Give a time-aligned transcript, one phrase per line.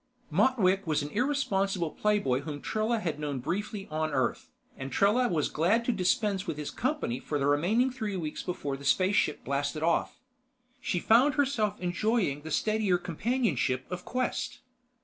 [0.31, 5.47] Motwick was an irresponsible playboy whom Trella had known briefly on Earth, and Trella was
[5.47, 9.83] glad to dispense with his company for the remaining three weeks before the spaceship blasted
[9.83, 10.17] off.
[10.81, 14.61] She found herself enjoying the steadier companionship of Quest.